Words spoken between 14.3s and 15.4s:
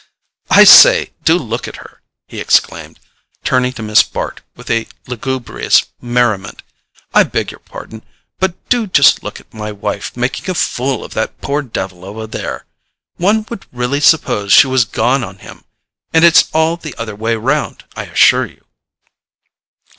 she was gone on